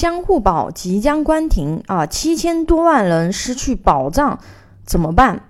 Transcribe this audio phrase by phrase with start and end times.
[0.00, 4.38] 相互保即将关停啊，七千多万人失去保障，
[4.86, 5.42] 怎么办？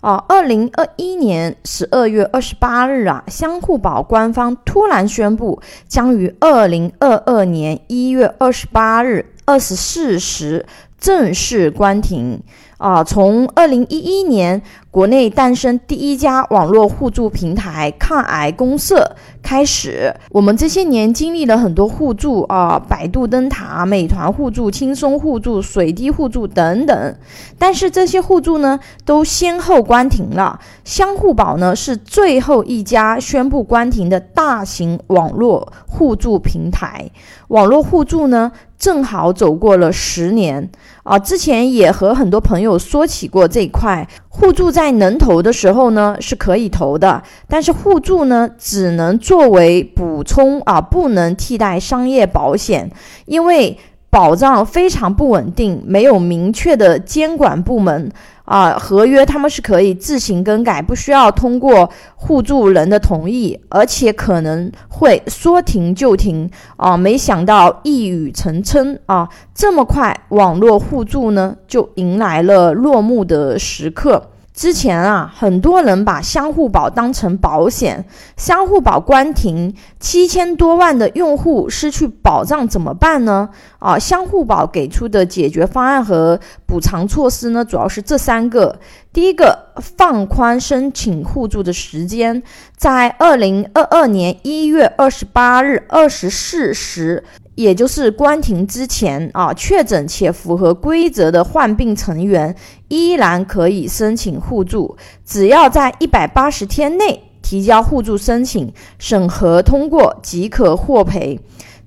[0.00, 10.66] 啊，二零二一年十二月二十八日啊，相互保官方突然宣布，将于二零二二年一月二十八日二十四时
[10.96, 12.44] 正式关停。
[12.80, 27.14] 啊，从二零一一年国内诞生第一家网络互助平台抗癌公社开始，我们这些年经历了很多互助啊，百度灯塔、美团互助、轻松互助、水滴互助等等，
[27.58, 30.58] 但是这些互助呢，都先后关停了。
[30.82, 37.10] 相互保呢，是最后一家宣布关停的大型网络互助平台。
[37.48, 38.50] 网络互助呢？
[38.80, 40.70] 正好走过了十年
[41.02, 41.18] 啊！
[41.18, 52.90] 之前也和很多朋友说起过这一块互助，在能投的时候呢是可以投的，但是互助呢只能作为补充啊，不能替代商业保险，
[53.26, 58.10] 因为保障非常不稳定，没有明确的监管部门。
[58.50, 66.96] 啊，合约他们是可以自行更改，不需要通过互助人的同意，而且可能会说停就停啊！
[66.96, 74.30] 没想到一语成谶啊，这么快，网络互助呢就迎来了落幕的时刻。
[74.60, 78.04] 之前啊，很多人把相互保当成保险，
[78.36, 83.48] 相互保关停，七千多万的用户失去保障怎么办呢？
[83.78, 88.78] 啊，相互保给出的解决方案和补偿措施呢，主要是这三个。
[89.14, 92.42] 第一个，放宽申请互助的时间，
[92.76, 97.24] 在二零二二年一月二十八日二十四时。
[97.60, 102.54] 也就是关停之前啊，确诊且符合规则的患病成员
[102.88, 111.38] 依然可以申请互助，只要在一百八十天内提交互助申请，审核通过即可获赔。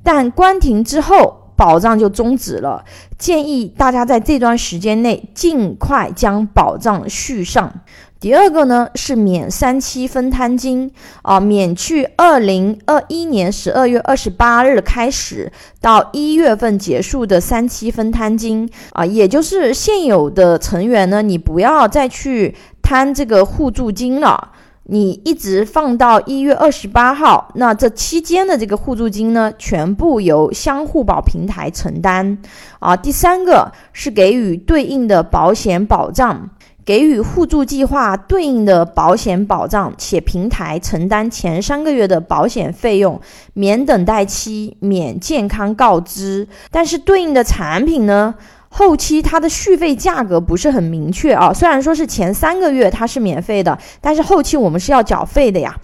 [0.03, 2.83] 但关停之后，保障就终止了。
[3.17, 7.71] 建议大家在这段时间内尽快将保障续上。
[8.19, 10.89] 第二个呢是免三期分摊金
[11.23, 15.51] 啊，免去二零二一年十二月二十八日开始
[15.81, 24.51] 到一月份结束的三期分摊金啊，也就是现有的成员呢，你不要再去摊这个互助金了，
[24.85, 32.37] 你一直放到一月二十八号，那这期间的这个互助金呢，全部由相互保平台承担
[32.79, 32.95] 啊。
[32.95, 36.49] 第三个是给予对应的保险保障。
[36.85, 43.21] 给予互助计划对应的保险保障，且平台承担前三个月的保险费用，
[43.53, 46.45] 免等待期，免健康告知。
[46.71, 48.35] 但是对应的产品呢，
[48.73, 51.53] 后期它的续费价格不是很明确啊。
[51.53, 55.75] 虽然说是前三个月它是免费的，但是后期我们是要缴费的呀。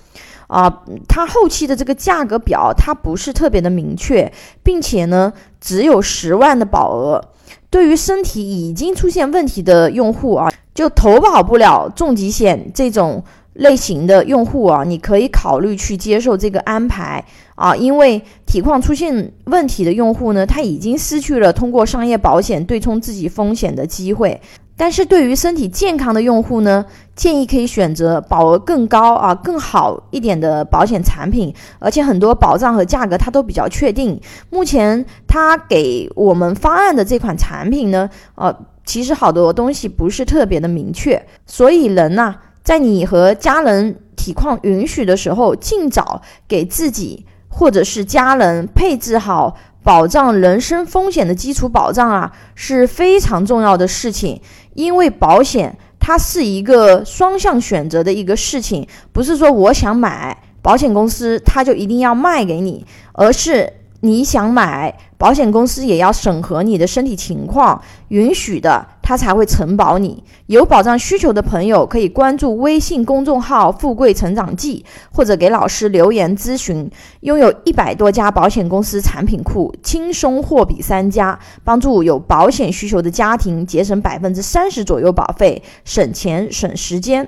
[0.48, 4.32] 啊，它后期的这个价格表它不是特别的明确，
[4.64, 7.24] 并且呢，只有十万的保额。
[7.70, 10.52] 对于身体已经出现问题的用户啊。
[10.76, 13.22] 就投保不了重疾险这种
[13.60, 17.24] 类型的用户啊，你可以考虑去接受这个安排
[17.56, 24.42] 啊，因为体况出现问题的用户呢，他已经失去了通过商业保险对冲自己风险的机会。
[24.76, 34.20] 但是对于身体健康的用户呢，建议可以选择保额更高啊、更好一点的保险产品，而且很多保障和价格它都比较确定。
[34.50, 38.56] 目前他给我们方案的这款产品呢，呃。
[38.86, 42.36] 其实好多东西不是特别的明确，所以人呐，
[42.70, 54.40] 在你和家人体况允许的时候，尽早给自己或者是家人配置好保障人身风险的基础保障啊，是非常重要的事情。
[54.76, 63.79] 因为保险它是一个双向选择的一个事情，不是说我想买保险公司，它就一定要卖给你，而是。
[64.02, 70.24] 你想买保险公司也要审核你的身体情况，允许的他才会承保你。
[70.46, 76.90] 有保障需求的朋友可以关注微信公众号“富贵成长记”，或者给老师留言咨询。
[77.22, 87.28] 拥有一百多家保险公司产品库，轻松货比三家，帮助有保险需求的家庭节省百分之三十左右保费，省钱省时间。